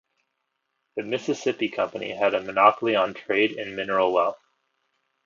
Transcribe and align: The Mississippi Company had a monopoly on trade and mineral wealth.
The 0.95 1.03
Mississippi 1.03 1.69
Company 1.69 2.09
had 2.09 2.33
a 2.33 2.41
monopoly 2.41 2.95
on 2.95 3.13
trade 3.13 3.51
and 3.51 3.75
mineral 3.75 4.11
wealth. 4.11 4.41